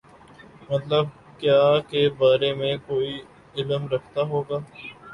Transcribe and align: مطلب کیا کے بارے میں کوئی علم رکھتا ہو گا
مطلب 0.69 1.05
کیا 1.39 1.59
کے 1.89 2.07
بارے 2.17 2.53
میں 2.55 2.75
کوئی 2.87 3.13
علم 3.55 3.87
رکھتا 3.87 4.21
ہو 4.29 4.41
گا 4.49 4.57